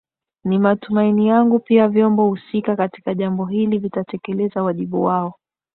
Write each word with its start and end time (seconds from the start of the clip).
Ni 0.43 0.59
matumaini 0.59 1.27
yangu 1.27 1.59
pia 1.59 1.87
vyombo 1.87 2.27
husika 2.29 2.75
katika 2.75 3.13
jambo 3.13 3.45
hili 3.45 3.77
vitatekeleza 3.77 4.63
wajibu 4.63 5.03
wao 5.03 5.33